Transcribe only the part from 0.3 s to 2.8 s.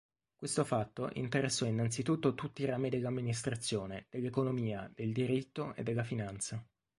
Questo fatto interessò innanzitutto tutti i